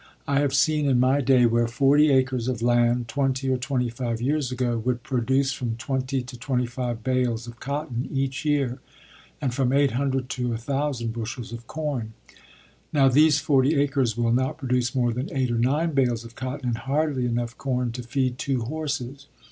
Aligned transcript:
I 0.27 0.39
have 0.39 0.55
seen 0.55 0.87
in 0.87 0.99
my 0.99 1.21
day 1.21 1.45
where 1.45 1.67
forty 1.67 2.09
acres 2.11 2.47
of 2.47 2.63
land 2.63 3.07
twenty 3.07 3.49
or 3.51 3.57
twenty 3.57 3.87
five 3.89 4.19
years 4.19 4.51
ago 4.51 4.79
would 4.79 5.03
produce 5.03 5.53
from 5.53 5.75
twenty 5.75 6.23
to 6.23 6.39
twenty 6.39 6.65
five 6.65 7.03
bales 7.03 7.45
of 7.45 7.59
cotton 7.59 8.09
each 8.11 8.43
year, 8.43 8.79
and 9.39 9.53
from 9.53 9.71
800 9.71 10.27
to 10.27 10.47
1000 10.49 11.13
bushels 11.13 11.53
of 11.53 11.67
corn. 11.67 12.13
Now, 12.91 13.09
these 13.09 13.37
forty 13.39 13.75
acres 13.79 14.17
will 14.17 14.33
not 14.33 14.57
produce 14.57 14.95
more 14.95 15.13
than 15.13 15.31
eight 15.37 15.51
or 15.51 15.59
nine 15.59 15.91
bales 15.91 16.23
of 16.25 16.33
cotton 16.33 16.69
and 16.69 16.77
hardly 16.79 17.27
enough 17.27 17.55
corn 17.59 17.91
to 17.91 18.01
feed 18.01 18.39
two 18.39 18.61
horses. 18.61 19.27